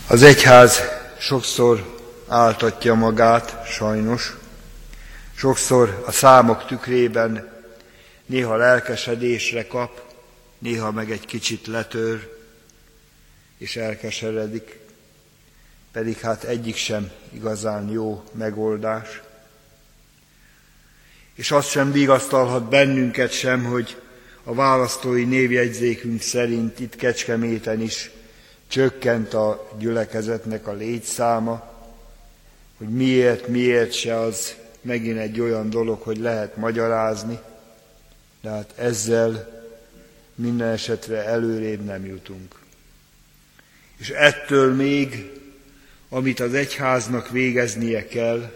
Az 0.07 0.23
egyház 0.23 0.79
sokszor 1.19 1.97
áltatja 2.27 2.93
magát, 2.93 3.65
sajnos, 3.65 4.33
sokszor 5.35 6.03
a 6.05 6.11
számok 6.11 6.65
tükrében 6.65 7.51
néha 8.25 8.55
lelkesedésre 8.55 9.67
kap, 9.67 10.01
néha 10.57 10.91
meg 10.91 11.11
egy 11.11 11.25
kicsit 11.25 11.67
letör, 11.67 12.37
és 13.57 13.75
elkeseredik, 13.75 14.79
pedig 15.91 16.19
hát 16.19 16.43
egyik 16.43 16.75
sem 16.75 17.11
igazán 17.33 17.89
jó 17.89 18.23
megoldás. 18.31 19.21
és 21.35 21.51
az 21.51 21.65
sem 21.65 21.91
vigasztalhat 21.91 22.69
bennünket 22.69 23.31
sem, 23.31 23.63
hogy 23.63 24.01
a 24.43 24.53
választói 24.53 25.23
névjegyzékünk 25.23 26.21
szerint 26.21 26.79
itt 26.79 26.95
Kecskeméten 26.95 27.81
is 27.81 28.11
csökkent 28.73 29.33
a 29.33 29.69
gyülekezetnek 29.77 30.67
a 30.67 30.73
létszáma, 30.73 31.71
hogy 32.77 32.89
miért, 32.89 33.47
miért 33.47 33.91
se 33.91 34.19
az 34.19 34.55
megint 34.81 35.17
egy 35.17 35.39
olyan 35.39 35.69
dolog, 35.69 36.01
hogy 36.01 36.17
lehet 36.17 36.57
magyarázni, 36.57 37.39
de 38.41 38.49
hát 38.49 38.73
ezzel 38.75 39.61
minden 40.35 40.69
esetre 40.69 41.25
előrébb 41.25 41.83
nem 41.83 42.05
jutunk. 42.05 42.59
És 43.97 44.09
ettől 44.09 44.75
még, 44.75 45.31
amit 46.09 46.39
az 46.39 46.53
egyháznak 46.53 47.29
végeznie 47.29 48.07
kell, 48.07 48.51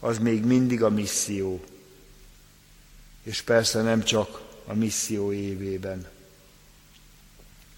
az 0.00 0.18
még 0.18 0.44
mindig 0.44 0.82
a 0.82 0.90
misszió. 0.90 1.64
És 3.22 3.42
persze 3.42 3.82
nem 3.82 4.02
csak 4.02 4.40
a 4.66 4.74
misszió 4.74 5.32
évében. 5.32 6.06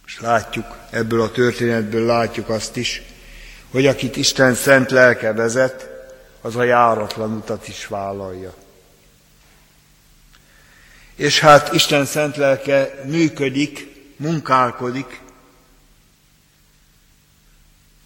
És 0.06 0.20
látjuk, 0.20 0.66
ebből 0.90 1.20
a 1.20 1.30
történetből 1.30 2.06
látjuk 2.06 2.49
azt 2.49 2.76
is, 2.76 3.02
hogy 3.70 3.87
akit 3.87 4.16
Isten 4.16 4.54
szent 4.54 4.90
lelke 4.90 5.32
vezet, 5.32 5.88
az 6.40 6.56
a 6.56 6.62
járatlan 6.62 7.32
utat 7.32 7.68
is 7.68 7.87
vállalja. 7.87 8.54
És 11.14 11.40
hát 11.40 11.73
Isten 11.73 12.04
szent 12.04 12.37
lelke 12.37 13.02
működik, 13.06 13.87
munkálkodik 14.16 15.20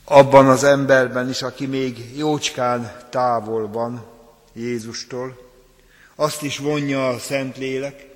abban 0.05 0.49
az 0.49 0.65
emberben 0.65 1.29
is, 1.29 1.43
aki 1.43 1.67
még 1.67 2.17
jócskán 2.17 2.93
távol 3.11 3.69
van 3.69 4.07
Jézustól. 4.53 5.51
Azt 6.15 6.43
is 6.43 6.59
vonja 6.59 7.09
a 7.09 7.19
Szentlélek, 7.19 8.07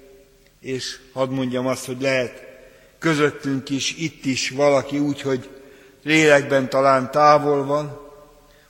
és 0.60 0.98
hadd 1.12 1.30
mondjam 1.30 1.66
azt, 1.66 1.84
hogy 1.84 2.00
lehet 2.00 2.51
közöttünk 3.02 3.71
is, 3.71 3.94
itt 3.99 4.25
is 4.25 4.50
valaki 4.50 4.99
úgy, 4.99 5.21
hogy 5.21 5.49
lélekben 6.02 6.68
talán 6.68 7.11
távol 7.11 7.64
van, 7.64 8.00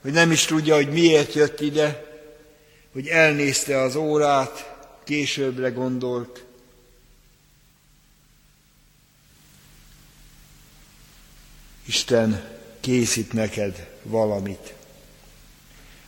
hogy 0.01 0.11
nem 0.11 0.31
is 0.31 0.45
tudja, 0.45 0.75
hogy 0.75 0.89
miért 0.89 1.33
jött 1.33 1.61
ide, 1.61 2.05
hogy 2.93 3.07
elnézte 3.07 3.81
az 3.81 3.95
órát, 3.95 4.75
későbbre 5.03 5.69
gondolt. 5.69 6.43
Isten 11.85 12.43
készít 12.79 13.33
neked 13.33 13.87
valamit. 14.03 14.73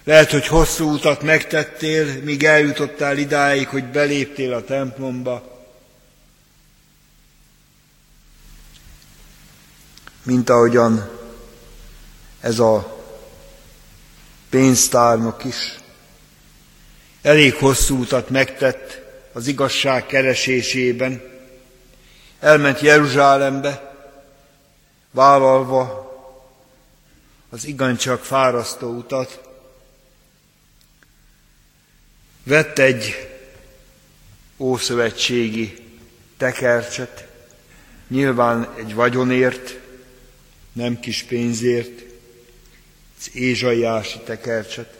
Lehet, 0.03 0.31
hogy 0.31 0.47
hosszú 0.47 0.93
utat 0.93 1.21
megtettél, 1.21 2.21
míg 2.23 2.43
eljutottál 2.43 3.17
idáig, 3.17 3.67
hogy 3.67 3.83
beléptél 3.83 4.53
a 4.53 4.63
templomba, 4.63 5.54
mint 10.25 10.49
ahogyan 10.49 11.09
ez 12.39 12.59
a 12.59 13.03
pénztárnok 14.49 15.43
is 15.43 15.77
elég 17.21 17.53
hosszú 17.53 17.99
utat 17.99 18.29
megtett 18.29 19.01
az 19.33 19.47
igazság 19.47 20.05
keresésében, 20.05 21.21
elment 22.39 22.79
Jeruzsálembe, 22.79 23.95
vállalva 25.11 26.03
az 27.49 27.65
igencsak 27.65 28.23
fárasztó 28.23 28.89
utat, 28.89 29.41
vett 32.43 32.79
egy 32.79 33.29
ószövetségi 34.57 35.97
tekercset, 36.37 37.27
nyilván 38.07 38.73
egy 38.77 38.93
vagyonért, 38.93 39.84
nem 40.75 40.99
kis 40.99 41.23
pénzért, 41.23 42.01
az 43.19 43.35
ézsaiási 43.35 44.19
tekercset. 44.19 44.93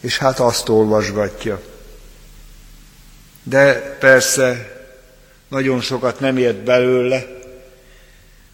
És 0.00 0.18
hát 0.18 0.38
azt 0.38 0.68
olvasgatja. 0.68 1.62
De 3.42 3.96
persze 3.98 4.72
nagyon 5.48 5.80
sokat 5.80 6.20
nem 6.20 6.36
ért 6.36 6.56
belőle, 6.56 7.26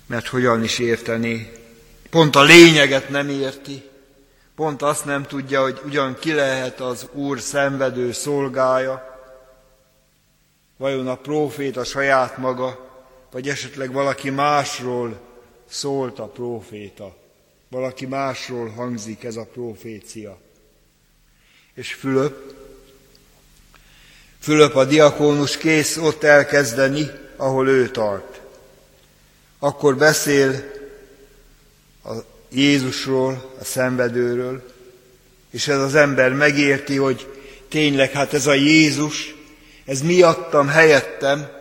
mert 0.06 0.26
hogyan 0.26 0.64
is 0.64 0.78
érteni. 0.78 1.52
Pont 2.10 2.36
a 2.36 2.42
lényeget 2.42 3.08
nem 3.08 3.28
érti, 3.28 3.82
pont 4.54 4.82
azt 4.82 5.04
nem 5.04 5.22
tudja, 5.22 5.62
hogy 5.62 5.80
ugyan 5.84 6.16
ki 6.20 6.32
lehet 6.32 6.80
az 6.80 7.06
Úr 7.12 7.40
szenvedő 7.40 8.12
szolgája, 8.12 9.18
vajon 10.76 11.08
a 11.08 11.14
prófét 11.14 11.76
a 11.76 11.84
saját 11.84 12.36
maga, 12.36 12.89
vagy 13.30 13.48
esetleg 13.48 13.92
valaki 13.92 14.30
másról 14.30 15.20
szólt 15.68 16.18
a 16.18 16.26
próféta. 16.26 17.16
Valaki 17.68 18.06
másról 18.06 18.68
hangzik 18.68 19.24
ez 19.24 19.36
a 19.36 19.48
profécia. 19.52 20.38
És 21.74 21.94
Fülöp, 21.94 22.54
Fülöp 24.40 24.74
a 24.74 24.84
diakónus 24.84 25.56
kész 25.56 25.96
ott 25.96 26.22
elkezdeni, 26.22 27.10
ahol 27.36 27.68
ő 27.68 27.90
tart. 27.90 28.40
Akkor 29.58 29.96
beszél 29.96 30.70
a 32.04 32.12
Jézusról, 32.48 33.54
a 33.60 33.64
szenvedőről, 33.64 34.72
és 35.50 35.68
ez 35.68 35.78
az 35.78 35.94
ember 35.94 36.32
megérti, 36.32 36.96
hogy 36.96 37.40
tényleg 37.68 38.10
hát 38.10 38.34
ez 38.34 38.46
a 38.46 38.54
Jézus, 38.54 39.34
ez 39.84 40.02
miattam, 40.02 40.68
helyettem, 40.68 41.59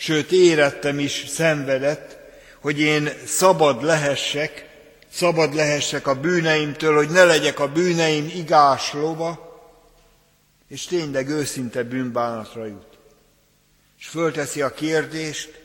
sőt 0.00 0.32
érettem 0.32 0.98
is 0.98 1.24
szenvedett, 1.28 2.18
hogy 2.60 2.80
én 2.80 3.10
szabad 3.26 3.82
lehessek, 3.82 4.68
szabad 5.12 5.54
lehessek 5.54 6.06
a 6.06 6.20
bűneimtől, 6.20 6.94
hogy 6.96 7.10
ne 7.10 7.24
legyek 7.24 7.58
a 7.58 7.72
bűneim 7.72 8.30
igás 8.34 8.92
lova, 8.92 9.48
és 10.68 10.84
tényleg 10.84 11.28
őszinte 11.28 11.82
bűnbánatra 11.82 12.66
jut. 12.66 12.98
És 13.98 14.06
fölteszi 14.06 14.62
a 14.62 14.74
kérdést, 14.74 15.60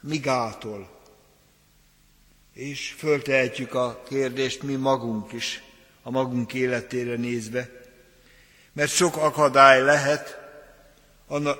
migától. 0.00 0.90
És 2.52 2.94
föltehetjük 2.98 3.74
a 3.74 4.02
kérdést 4.08 4.62
mi 4.62 4.74
magunk 4.74 5.32
is, 5.32 5.62
a 6.02 6.10
magunk 6.10 6.54
életére 6.54 7.16
nézve. 7.16 7.70
Mert 8.72 8.90
sok 8.90 9.16
akadály 9.16 9.82
lehet 9.82 10.38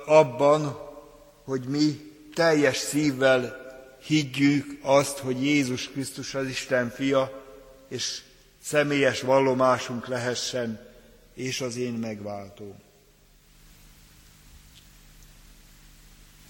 abban, 0.05 0.87
hogy 1.43 1.63
mi 1.63 2.08
teljes 2.39 2.77
szívvel 2.77 3.67
higgyük 4.05 4.77
azt, 4.81 5.17
hogy 5.17 5.43
Jézus 5.43 5.89
Krisztus 5.89 6.35
az 6.35 6.47
Isten 6.47 6.89
fia, 6.95 7.43
és 7.89 8.21
személyes 8.63 9.21
vallomásunk 9.21 10.07
lehessen, 10.07 10.79
és 11.33 11.61
az 11.61 11.75
én 11.75 11.93
megváltó. 11.93 12.75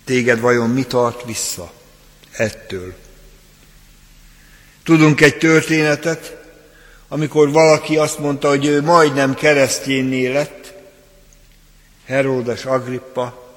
Téged 0.04 0.39
vajon 0.39 0.69
mi 0.69 0.84
tart 0.84 1.25
vissza 1.25 1.73
ettől? 2.32 2.93
Tudunk 4.84 5.21
egy 5.21 5.38
történetet, 5.38 6.38
amikor 7.08 7.52
valaki 7.52 7.97
azt 7.97 8.19
mondta, 8.19 8.47
hogy 8.47 8.65
ő 8.65 8.82
majdnem 8.82 9.34
keresztjénné 9.34 10.28
lett, 10.28 10.73
Heródes 12.06 12.65
Agrippa, 12.65 13.49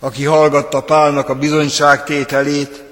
aki 0.00 0.24
hallgatta 0.24 0.82
Pálnak 0.82 1.28
a 1.28 1.34
bizonyságtételét, 1.34 2.82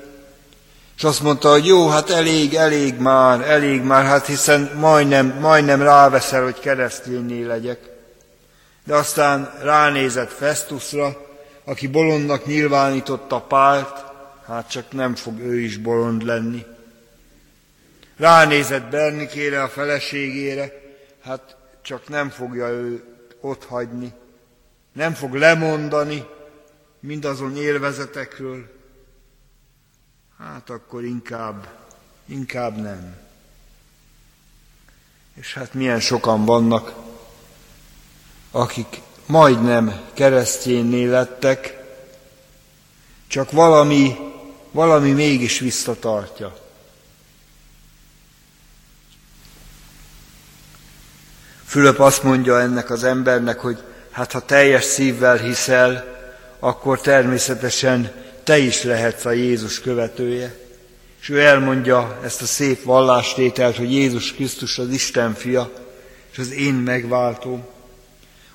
és 0.97 1.05
azt 1.05 1.23
mondta, 1.23 1.51
hogy 1.51 1.67
jó, 1.67 1.89
hát 1.89 2.11
elég, 2.11 2.55
elég 2.55 2.99
már, 2.99 3.41
elég 3.41 3.83
már, 3.83 4.05
hát 4.05 4.27
hiszen 4.27 4.71
majdnem, 4.75 5.39
majdnem 5.41 5.83
ráveszel, 5.83 6.43
hogy 6.43 6.59
keresztényné 6.61 7.45
legyek. 7.45 7.79
De 8.85 8.95
aztán 8.95 9.53
ránézett 9.63 10.33
Festusra, 10.33 11.27
aki 11.65 11.87
bolondnak 11.87 12.47
nyilvánította 12.47 13.41
Pált, 13.41 14.05
hát 14.47 14.71
csak 14.71 14.93
nem 14.93 15.15
fog 15.15 15.41
ő 15.41 15.61
is 15.61 15.77
bolond 15.77 16.25
lenni. 16.25 16.65
Ránézett 18.17 18.91
Bernikére, 18.91 19.63
a 19.63 19.69
feleségére, 19.69 20.73
hát 21.25 21.57
csak 21.83 22.09
nem 22.09 22.31
fogja 22.31 22.69
ő 22.69 23.05
ott 23.41 23.65
hagyni. 23.65 24.13
Nem 24.93 25.15
fog 25.15 25.35
lemondani, 25.35 26.27
mindazon 27.01 27.57
élvezetekről, 27.57 28.77
hát 30.39 30.71
akkor 30.71 31.05
inkább, 31.05 31.69
inkább 32.27 32.77
nem. 32.77 33.17
És 35.35 35.55
hát 35.55 35.75
milyen 35.75 36.01
sokan 36.01 36.45
vannak, 36.45 36.95
akik 38.51 39.01
majdnem 39.27 40.01
keresztjénné 40.13 41.05
lettek, 41.05 41.77
csak 43.27 43.51
valami, 43.51 44.17
valami 44.71 45.11
mégis 45.11 45.59
visszatartja. 45.59 46.57
Fülöp 51.65 51.99
azt 51.99 52.23
mondja 52.23 52.61
ennek 52.61 52.91
az 52.91 53.05
embernek, 53.05 53.61
hogy 53.61 53.83
hát 54.11 54.33
ha 54.33 54.41
teljes 54.41 54.85
szívvel 54.85 55.37
hiszel, 55.37 56.18
akkor 56.59 57.01
természetesen 57.01 58.13
te 58.45 58.59
is 58.59 58.83
lehetsz 58.83 59.25
a 59.25 59.31
Jézus 59.31 59.81
követője. 59.81 60.57
És 61.21 61.29
ő 61.29 61.41
elmondja 61.41 62.21
ezt 62.23 62.43
a 62.43 62.47
szép 62.47 62.83
vallástételt, 62.83 63.77
hogy 63.77 63.93
Jézus 63.93 64.33
Krisztus 64.33 64.79
az 64.79 64.89
Isten 64.89 65.35
fia, 65.35 65.73
és 66.31 66.39
az 66.39 66.53
én 66.53 66.75
megváltóm. 66.75 67.67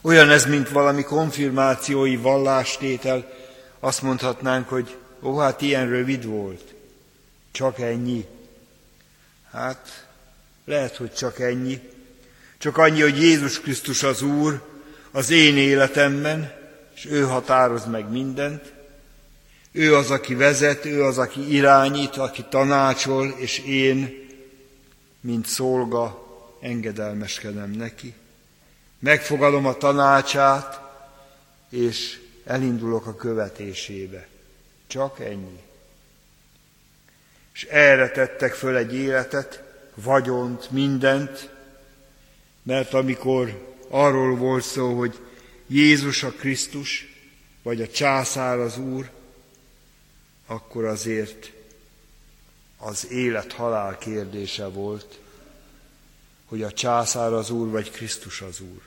Olyan 0.02 0.30
ez, 0.30 0.46
mint 0.46 0.70
valami 0.70 1.04
konfirmációi 1.04 2.16
vallástétel, 2.16 3.32
azt 3.80 4.02
mondhatnánk, 4.02 4.70
hogy 4.70 4.96
ó, 5.22 5.38
hát 5.38 5.62
ilyen 5.62 5.90
rövid 5.90 6.26
volt. 6.26 6.74
Csak 7.52 7.80
ennyi. 7.80 8.26
Hát, 9.52 10.06
lehet, 10.66 10.96
hogy 10.96 11.14
csak 11.14 11.40
ennyi. 11.40 11.80
Csak 12.58 12.78
annyi, 12.78 13.02
hogy 13.02 13.22
Jézus 13.22 13.60
Krisztus 13.60 14.04
az 14.04 14.22
Úr 14.22 14.62
az 15.12 15.30
én 15.30 15.58
életemben, 15.58 16.63
és 16.96 17.06
ő 17.06 17.24
határoz 17.24 17.86
meg 17.86 18.10
mindent. 18.10 18.74
Ő 19.72 19.96
az, 19.96 20.12
aki 20.12 20.36
vezet, 20.36 20.86
ő 20.86 21.04
az, 21.04 21.18
aki 21.18 21.54
irányít, 21.54 22.18
aki 22.18 22.46
tanácsol, 22.50 23.30
és 23.38 23.60
én, 23.60 24.28
mint 25.20 25.46
szolga, 25.46 26.28
engedelmeskedem 26.62 27.70
neki. 27.70 28.14
Megfogadom 29.00 29.66
a 29.66 29.78
tanácsát, 29.78 30.82
és 31.70 32.20
elindulok 32.46 33.06
a 33.06 33.16
követésébe. 33.16 34.28
Csak 34.88 35.20
ennyi. 35.20 35.62
És 37.54 37.64
erre 37.64 38.10
tettek 38.10 38.54
föl 38.54 38.76
egy 38.76 38.94
életet, 38.94 39.64
vagyont, 39.96 40.72
mindent, 40.72 41.50
mert 42.64 42.94
amikor 42.94 43.74
arról 43.90 44.36
volt 44.36 44.64
szó, 44.64 44.98
hogy 44.98 45.20
Jézus 45.68 46.24
a 46.24 46.32
Krisztus, 46.32 47.08
vagy 47.62 47.82
a 47.82 47.88
császár 47.88 48.60
az 48.60 48.78
Úr, 48.78 49.10
akkor 50.48 50.86
azért 50.86 51.52
az 52.78 53.12
élet-halál 53.12 53.98
kérdése 53.98 54.68
volt, 54.68 55.20
hogy 56.46 56.64
a 56.64 56.72
császár 56.72 57.34
az 57.34 57.50
Úr, 57.50 57.70
vagy 57.70 57.92
Krisztus 57.92 58.42
az 58.42 58.60
Úr. 58.60 58.82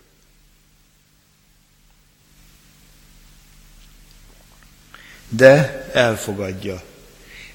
De 5.29 5.85
elfogadja. 5.93 6.83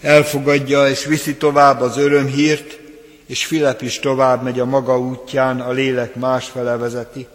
Elfogadja 0.02 0.90
és 0.90 1.06
viszi 1.06 1.36
tovább 1.36 1.82
az 1.82 1.98
örömhírt, 1.98 2.80
és 3.26 3.46
Filip 3.46 3.82
is 3.82 4.00
tovább 4.00 4.44
megy 4.44 4.60
a 4.60 4.66
maga 4.66 5.00
útján, 5.00 5.62
a 5.62 5.72
lélek 5.72 6.16
másfele 6.16 6.78
vezeti. 6.78 7.28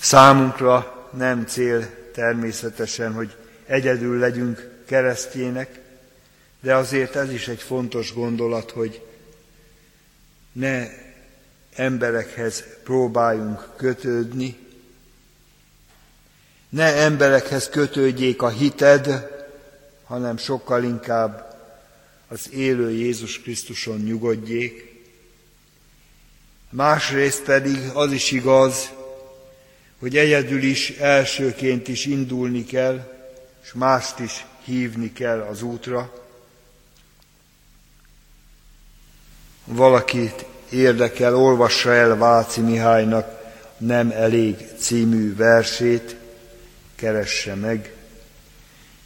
Számunkra 0.00 1.08
nem 1.16 1.46
cél 1.46 2.10
természetesen, 2.12 3.12
hogy 3.12 3.36
egyedül 3.66 4.18
legyünk 4.18 4.82
keresztjének, 4.86 5.80
de 6.60 6.74
azért 6.74 7.16
ez 7.16 7.32
is 7.32 7.48
egy 7.48 7.62
fontos 7.62 8.14
gondolat, 8.14 8.70
hogy 8.70 9.06
ne 10.52 10.86
emberekhez 11.74 12.64
próbáljunk 12.82 13.68
kötődni, 13.76 14.56
ne 16.68 16.94
emberekhez 16.94 17.68
kötődjék 17.68 18.42
a 18.42 18.48
hited, 18.48 19.28
hanem 20.04 20.36
sokkal 20.36 20.84
inkább 20.84 21.58
az 22.28 22.52
élő 22.52 22.90
Jézus 22.90 23.40
Krisztuson 23.40 24.00
nyugodjék. 24.00 25.02
Másrészt 26.70 27.42
pedig 27.42 27.78
az 27.94 28.12
is 28.12 28.30
igaz, 28.30 28.90
hogy 30.00 30.16
egyedül 30.16 30.62
is 30.62 30.90
elsőként 30.90 31.88
is 31.88 32.04
indulni 32.04 32.64
kell, 32.64 33.12
és 33.62 33.72
mást 33.72 34.18
is 34.18 34.46
hívni 34.64 35.12
kell 35.12 35.40
az 35.40 35.62
útra. 35.62 36.12
Valakit 39.64 40.44
érdekel, 40.70 41.36
olvassa 41.36 41.92
el 41.92 42.16
Váci 42.16 42.60
Mihálynak 42.60 43.38
Nem 43.78 44.10
elég 44.10 44.56
című 44.78 45.36
versét, 45.36 46.16
keresse 46.94 47.54
meg. 47.54 47.94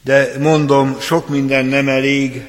De 0.01 0.37
mondom, 0.39 0.99
sok 0.99 1.29
minden 1.29 1.65
nem 1.65 1.89
elég. 1.89 2.45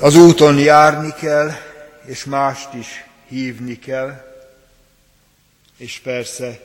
Az 0.00 0.16
úton 0.16 0.58
járni 0.58 1.14
kell, 1.20 1.52
és 2.04 2.24
mást 2.24 2.74
is 2.74 3.04
hívni 3.28 3.78
kell, 3.78 4.35
és 5.76 5.98
persze 5.98 6.60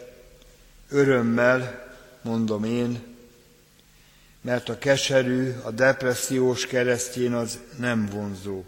örömmel, 0.90 1.90
mondom 2.22 2.64
én, 2.64 3.04
mert 4.42 4.70
a 4.70 4.78
keserű, 4.78 5.54
a 5.64 5.72
depressziós 5.72 6.66
keresztjén 6.66 7.34
az 7.34 7.60
nem 7.78 8.06
vonzó. 8.06 8.64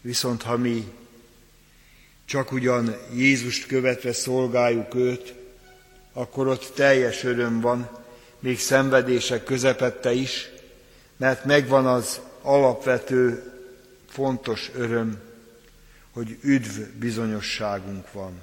Viszont 0.00 0.42
ha 0.42 0.56
mi 0.56 0.92
csak 2.24 2.52
ugyan 2.52 2.96
Jézust 3.14 3.66
követve 3.66 4.12
szolgáljuk 4.12 4.94
őt, 4.94 5.34
akkor 6.12 6.48
ott 6.48 6.72
teljes 6.74 7.24
öröm 7.24 7.60
van, 7.60 7.90
még 8.38 8.58
szenvedések 8.58 9.44
közepette 9.44 10.12
is, 10.12 10.48
mert 11.16 11.44
megvan 11.44 11.86
az 11.86 12.20
alapvető, 12.42 13.52
fontos 14.08 14.70
öröm, 14.74 15.20
hogy 16.10 16.38
üdv 16.42 16.80
bizonyosságunk 16.98 18.12
van. 18.12 18.42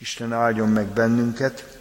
Isten 0.00 0.32
áldjon 0.32 0.68
meg 0.68 0.86
bennünket, 0.86 1.78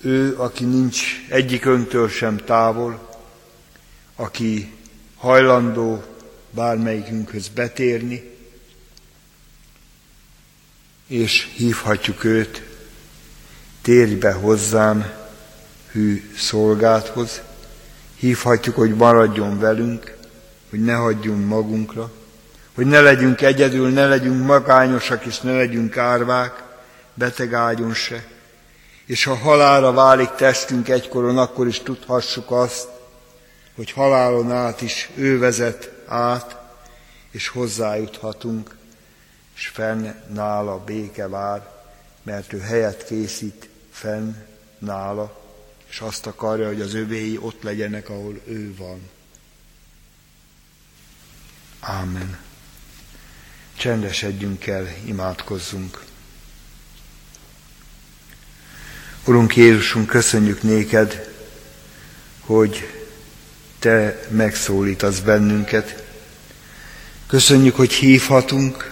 ő, 0.00 0.36
aki 0.36 0.64
nincs 0.64 1.26
egyik 1.28 1.64
önktől 1.64 2.08
sem 2.08 2.36
távol, 2.36 3.18
aki 4.16 4.74
hajlandó 5.16 6.04
bármelyikünkhöz 6.50 7.48
betérni, 7.48 8.36
és 11.06 11.48
hívhatjuk 11.54 12.24
őt, 12.24 12.62
térj 13.82 14.14
be 14.14 14.32
hozzám, 14.32 15.12
hű 15.92 16.30
szolgáthoz, 16.36 17.40
hívhatjuk, 18.14 18.74
hogy 18.74 18.94
maradjon 18.94 19.58
velünk, 19.58 20.16
hogy 20.70 20.80
ne 20.80 20.94
hagyjunk 20.94 21.46
magunkra, 21.46 22.12
hogy 22.74 22.86
ne 22.86 23.00
legyünk 23.00 23.40
egyedül, 23.40 23.88
ne 23.88 24.06
legyünk 24.06 24.46
magányosak, 24.46 25.24
és 25.24 25.40
ne 25.40 25.52
legyünk 25.52 25.96
árvák, 25.96 26.66
beteg 27.18 27.54
ágyon 27.54 27.94
se, 27.94 28.26
és 29.04 29.24
ha 29.24 29.34
halára 29.34 29.92
válik 29.92 30.30
testünk 30.30 30.88
egykoron, 30.88 31.38
akkor 31.38 31.66
is 31.66 31.78
tudhassuk 31.78 32.50
azt, 32.50 32.88
hogy 33.74 33.90
halálon 33.90 34.52
át 34.52 34.80
is 34.80 35.10
ő 35.14 35.38
vezet 35.38 35.90
át, 36.06 36.56
és 37.30 37.48
hozzájuthatunk, 37.48 38.76
és 39.54 39.66
fenn 39.66 40.10
nála 40.32 40.84
béke 40.84 41.28
vár, 41.28 41.70
mert 42.22 42.52
ő 42.52 42.60
helyet 42.60 43.04
készít 43.04 43.68
fenn 43.90 44.34
nála, 44.78 45.40
és 45.88 46.00
azt 46.00 46.26
akarja, 46.26 46.66
hogy 46.66 46.80
az 46.80 46.94
övéi 46.94 47.38
ott 47.40 47.62
legyenek, 47.62 48.08
ahol 48.08 48.40
ő 48.44 48.74
van. 48.76 49.10
Ámen. 51.80 52.38
Csendesedjünk 53.76 54.66
el, 54.66 54.88
imádkozzunk. 55.04 56.07
Urunk 59.28 59.56
Jézusunk, 59.56 60.06
köszönjük 60.06 60.62
néked, 60.62 61.28
hogy 62.40 62.88
Te 63.78 64.20
megszólítasz 64.28 65.18
bennünket. 65.18 66.02
Köszönjük, 67.26 67.76
hogy 67.76 67.92
hívhatunk, 67.92 68.88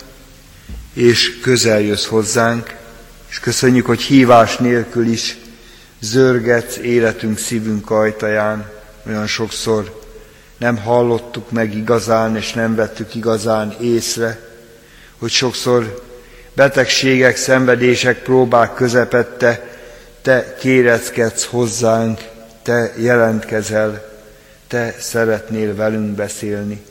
és 0.92 1.40
közel 1.40 1.80
jössz 1.80 2.06
hozzánk, 2.06 2.74
és 3.28 3.40
köszönjük, 3.40 3.86
hogy 3.86 4.00
hívás 4.00 4.56
nélkül 4.56 5.06
is 5.06 5.36
zörgetsz 6.00 6.76
életünk 6.76 7.38
szívünk 7.38 7.90
ajtaján. 7.90 8.70
Olyan 9.06 9.26
sokszor 9.26 10.00
nem 10.58 10.76
hallottuk 10.76 11.50
meg 11.50 11.74
igazán, 11.74 12.36
és 12.36 12.52
nem 12.52 12.74
vettük 12.74 13.14
igazán 13.14 13.76
észre, 13.80 14.40
hogy 15.18 15.30
sokszor 15.30 16.04
betegségek, 16.54 17.36
szenvedések, 17.36 18.22
próbák 18.22 18.74
közepette 18.74 19.74
te 20.26 20.54
kéreckedsz 20.54 21.44
hozzánk, 21.44 22.20
te 22.62 22.92
jelentkezel, 22.98 24.20
te 24.66 24.94
szeretnél 24.98 25.74
velünk 25.74 26.14
beszélni. 26.14 26.82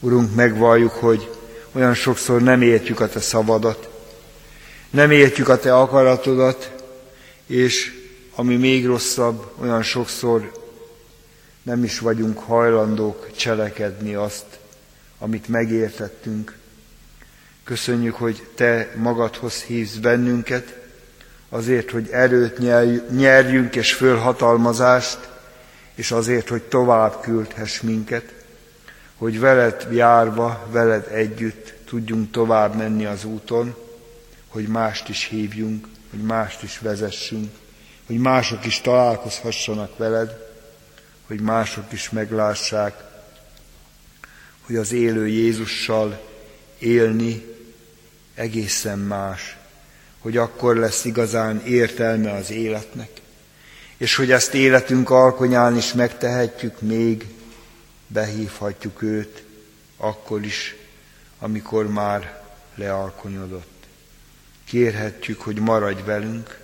Urunk, 0.00 0.34
megvalljuk, 0.34 0.90
hogy 0.90 1.30
olyan 1.72 1.94
sokszor 1.94 2.42
nem 2.42 2.62
értjük 2.62 3.00
a 3.00 3.08
te 3.08 3.20
szavadat, 3.20 3.88
nem 4.90 5.10
értjük 5.10 5.48
a 5.48 5.58
te 5.58 5.76
akaratodat, 5.76 6.72
és 7.46 7.92
ami 8.34 8.56
még 8.56 8.86
rosszabb, 8.86 9.52
olyan 9.60 9.82
sokszor 9.82 10.52
nem 11.62 11.84
is 11.84 11.98
vagyunk 11.98 12.38
hajlandók 12.38 13.30
cselekedni 13.36 14.14
azt, 14.14 14.46
amit 15.18 15.48
megértettünk. 15.48 16.56
Köszönjük, 17.64 18.14
hogy 18.14 18.46
Te 18.54 18.92
magadhoz 18.96 19.62
hívsz 19.62 19.94
bennünket, 19.94 20.77
azért, 21.48 21.90
hogy 21.90 22.08
erőt 22.10 22.58
nyerjünk 23.10 23.76
és 23.76 23.94
fölhatalmazást, 23.94 25.28
és 25.94 26.10
azért, 26.10 26.48
hogy 26.48 26.62
tovább 26.62 27.20
küldhess 27.20 27.80
minket, 27.80 28.34
hogy 29.16 29.40
veled 29.40 29.86
járva, 29.90 30.66
veled 30.70 31.06
együtt 31.12 31.74
tudjunk 31.84 32.30
tovább 32.30 32.76
menni 32.76 33.04
az 33.04 33.24
úton, 33.24 33.74
hogy 34.48 34.66
mást 34.66 35.08
is 35.08 35.24
hívjunk, 35.24 35.86
hogy 36.10 36.20
mást 36.20 36.62
is 36.62 36.78
vezessünk, 36.78 37.50
hogy 38.06 38.18
mások 38.18 38.64
is 38.64 38.80
találkozhassanak 38.80 39.98
veled, 39.98 40.46
hogy 41.26 41.40
mások 41.40 41.92
is 41.92 42.10
meglássák, 42.10 43.04
hogy 44.66 44.76
az 44.76 44.92
élő 44.92 45.28
Jézussal 45.28 46.20
élni 46.78 47.44
egészen 48.34 48.98
más, 48.98 49.57
hogy 50.28 50.36
akkor 50.36 50.76
lesz 50.76 51.04
igazán 51.04 51.62
értelme 51.66 52.32
az 52.32 52.50
életnek, 52.50 53.10
és 53.96 54.14
hogy 54.14 54.30
ezt 54.30 54.54
életünk 54.54 55.10
alkonyán 55.10 55.76
is 55.76 55.92
megtehetjük 55.92 56.80
még, 56.80 57.26
behívhatjuk 58.06 59.02
őt 59.02 59.42
akkor 59.96 60.44
is, 60.44 60.76
amikor 61.38 61.86
már 61.86 62.42
lealkonyodott. 62.74 63.86
Kérhetjük, 64.64 65.40
hogy 65.40 65.58
maradj 65.58 66.02
velünk, 66.02 66.60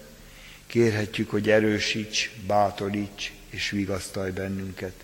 kérhetjük, 0.67 1.31
hogy 1.31 1.51
erősíts, 1.51 2.31
bátoríts 2.47 3.33
és 3.51 3.71
vigasztalj 3.71 4.31
bennünket. 4.31 4.95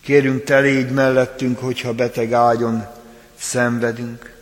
Kérünk, 0.00 0.44
te 0.44 0.58
légy 0.60 0.90
mellettünk, 0.90 1.58
hogyha 1.58 1.94
beteg 1.94 2.32
ágyon 2.32 2.86
szenvedünk, 3.38 4.35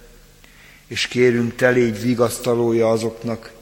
és 0.87 1.07
kérünk, 1.07 1.55
te 1.55 1.71
légy 1.71 2.01
vigasztalója 2.01 2.91
azoknak, 2.91 3.53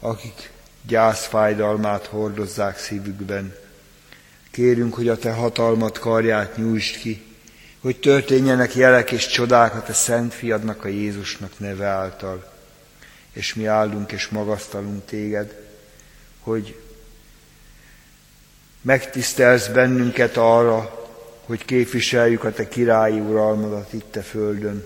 akik 0.00 0.50
gyászfájdalmát 0.86 2.06
hordozzák 2.06 2.78
szívükben. 2.78 3.54
Kérünk, 4.50 4.94
hogy 4.94 5.08
a 5.08 5.16
te 5.16 5.32
hatalmat 5.32 5.98
karját 5.98 6.56
nyújtsd 6.56 6.96
ki, 6.96 7.22
hogy 7.80 8.00
történjenek 8.00 8.74
jelek 8.74 9.10
és 9.10 9.26
csodák 9.26 9.74
a 9.74 9.82
te 9.82 9.92
szent 9.92 10.34
fiadnak, 10.34 10.84
a 10.84 10.88
Jézusnak 10.88 11.58
neve 11.58 11.86
által. 11.86 12.52
És 13.32 13.54
mi 13.54 13.66
áldunk 13.66 14.12
és 14.12 14.28
magasztalunk 14.28 15.04
téged, 15.04 15.56
hogy 16.40 16.80
megtisztelsz 18.82 19.66
bennünket 19.66 20.36
arra, 20.36 21.08
hogy 21.46 21.64
képviseljük 21.64 22.44
a 22.44 22.52
te 22.52 22.68
királyi 22.68 23.20
uralmadat 23.20 23.92
itt 23.92 24.16
a 24.16 24.22
földön, 24.22 24.84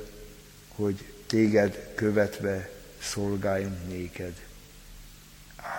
hogy 0.75 1.12
téged 1.33 1.79
követve 1.95 2.69
szolgáljunk 3.03 3.89
néked. 3.89 4.33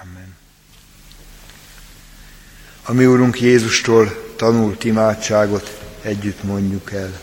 Amen. 0.01 0.35
A 2.85 2.93
mi 2.93 3.05
Úrunk 3.05 3.41
Jézustól 3.41 4.33
tanult 4.35 4.83
imádságot 4.83 5.79
együtt 6.01 6.43
mondjuk 6.43 6.91
el. 6.91 7.19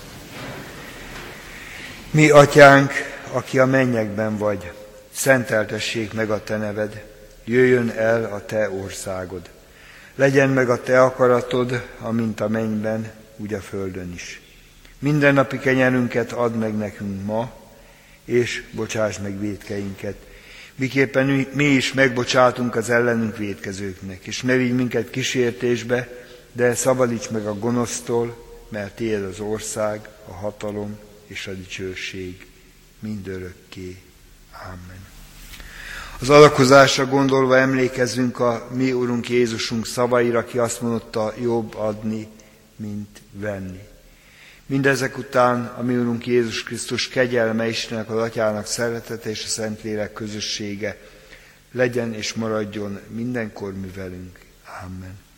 Mi, 2.11 2.31
Atyánk, 2.31 2.93
aki 3.33 3.59
a 3.59 3.67
mennyekben 3.67 4.37
vagy, 4.37 4.73
szenteltessék 5.13 6.13
meg 6.13 6.31
a 6.31 6.45
Te 6.45 6.57
neved, 6.57 7.05
jöjjön 7.45 7.91
el 7.91 8.25
a 8.25 8.45
Te 8.45 8.71
országod. 8.71 9.51
Legyen 10.15 10.51
meg 10.51 10.71
a 10.71 10.83
Te 10.83 11.03
akaratod, 11.03 11.87
amint 11.99 12.41
a 12.41 12.49
mennyben, 12.49 13.13
úgy 13.37 13.55
a 13.55 13.61
földön 13.61 14.13
is. 14.13 14.41
Minden 14.99 15.35
napi 15.35 15.59
kenyerünket 15.59 16.33
add 16.33 16.53
meg 16.53 16.77
nekünk 16.77 17.25
ma, 17.25 17.59
és 18.31 18.63
bocsáss 18.73 19.19
meg 19.19 19.41
védkeinket, 19.41 20.17
miképpen 20.75 21.47
mi 21.53 21.65
is 21.65 21.93
megbocsátunk 21.93 22.77
az 22.77 22.91
ellenünk 22.91 23.37
védkezőknek, 23.37 24.27
és 24.27 24.43
ne 24.43 24.57
vigy 24.57 24.75
minket 24.75 25.11
kísértésbe, 25.11 26.09
de 26.53 26.75
szabadíts 26.75 27.31
meg 27.31 27.47
a 27.47 27.59
gonosztól, 27.59 28.47
mert 28.69 28.97
tiéd 28.97 29.23
az 29.23 29.41
ország, 29.41 30.09
a 30.29 30.33
hatalom 30.33 30.99
és 31.27 31.47
a 31.47 31.53
dicsőség 31.53 32.47
mindörökké. 32.99 33.97
Amen. 34.65 35.07
Az 36.21 36.31
adakozásra 36.31 37.07
gondolva 37.07 37.57
emlékezzünk 37.57 38.39
a 38.39 38.69
mi 38.73 38.93
Urunk 38.93 39.29
Jézusunk 39.29 39.87
szavaira, 39.87 40.39
aki 40.39 40.59
azt 40.59 40.81
mondta, 40.81 41.35
jobb 41.43 41.75
adni, 41.77 42.29
mint 42.77 43.21
venni. 43.33 43.89
Mindezek 44.71 45.19
után 45.19 45.65
a 45.65 45.83
mi 45.83 45.97
Urunk 45.97 46.27
Jézus 46.27 46.63
Krisztus 46.63 47.09
kegyelme 47.09 47.69
Istennek, 47.69 48.11
az 48.11 48.17
Atyának 48.17 48.67
szeretete 48.67 49.31
és 49.31 49.45
a 49.45 49.49
Szentlélek 49.49 50.13
közössége 50.13 50.99
legyen 51.73 52.15
és 52.15 52.35
maradjon 52.35 53.01
mindenkor 53.09 53.75
mi 53.75 53.91
velünk. 53.95 54.39
Amen. 54.85 55.30